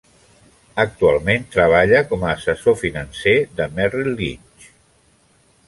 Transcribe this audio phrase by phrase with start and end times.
[0.83, 4.69] Actualment treballa com a assessor financer de Merrill Lynch.